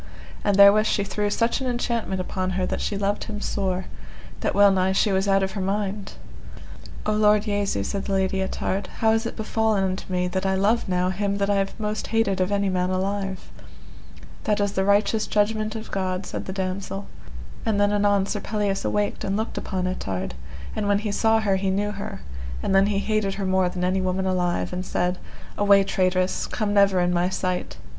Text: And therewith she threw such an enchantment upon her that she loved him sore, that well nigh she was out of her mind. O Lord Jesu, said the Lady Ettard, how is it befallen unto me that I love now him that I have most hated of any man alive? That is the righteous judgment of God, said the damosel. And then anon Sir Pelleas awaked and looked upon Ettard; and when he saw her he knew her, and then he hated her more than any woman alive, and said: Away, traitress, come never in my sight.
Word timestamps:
And 0.43 0.55
therewith 0.57 0.87
she 0.87 1.03
threw 1.03 1.29
such 1.29 1.61
an 1.61 1.67
enchantment 1.67 2.19
upon 2.19 2.49
her 2.57 2.65
that 2.65 2.81
she 2.81 2.97
loved 2.97 3.25
him 3.25 3.39
sore, 3.39 3.85
that 4.39 4.55
well 4.55 4.71
nigh 4.71 4.93
she 4.93 5.11
was 5.11 5.27
out 5.27 5.43
of 5.43 5.51
her 5.51 5.61
mind. 5.61 6.13
O 7.05 7.11
Lord 7.13 7.43
Jesu, 7.43 7.83
said 7.83 8.05
the 8.05 8.13
Lady 8.13 8.41
Ettard, 8.41 8.87
how 8.97 9.11
is 9.11 9.27
it 9.27 9.35
befallen 9.35 9.83
unto 9.83 10.11
me 10.11 10.27
that 10.27 10.43
I 10.43 10.55
love 10.55 10.89
now 10.89 11.11
him 11.11 11.37
that 11.37 11.51
I 11.51 11.57
have 11.57 11.79
most 11.79 12.07
hated 12.07 12.41
of 12.41 12.51
any 12.51 12.67
man 12.67 12.89
alive? 12.89 13.51
That 14.45 14.59
is 14.59 14.71
the 14.71 14.83
righteous 14.85 15.27
judgment 15.27 15.75
of 15.75 15.91
God, 15.91 16.25
said 16.25 16.45
the 16.47 16.51
damosel. 16.53 17.05
And 17.63 17.79
then 17.79 17.93
anon 17.93 18.25
Sir 18.25 18.39
Pelleas 18.39 18.83
awaked 18.83 19.23
and 19.23 19.37
looked 19.37 19.55
upon 19.59 19.85
Ettard; 19.85 20.33
and 20.75 20.87
when 20.87 20.97
he 20.97 21.11
saw 21.11 21.41
her 21.41 21.57
he 21.57 21.69
knew 21.69 21.91
her, 21.91 22.21
and 22.63 22.73
then 22.73 22.87
he 22.87 22.97
hated 22.97 23.35
her 23.35 23.45
more 23.45 23.69
than 23.69 23.83
any 23.83 24.01
woman 24.01 24.25
alive, 24.25 24.73
and 24.73 24.83
said: 24.83 25.19
Away, 25.59 25.83
traitress, 25.83 26.47
come 26.47 26.73
never 26.73 26.99
in 27.01 27.13
my 27.13 27.29
sight. 27.29 27.77